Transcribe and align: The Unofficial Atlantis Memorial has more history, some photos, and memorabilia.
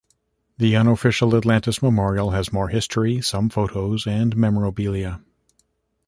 The 0.57 0.75
Unofficial 0.75 1.35
Atlantis 1.35 1.83
Memorial 1.83 2.31
has 2.31 2.51
more 2.51 2.69
history, 2.69 3.21
some 3.21 3.49
photos, 3.51 4.07
and 4.07 4.35
memorabilia. 4.35 5.21